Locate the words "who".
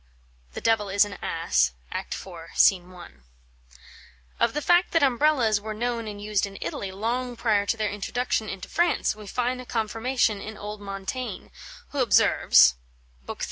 11.89-11.99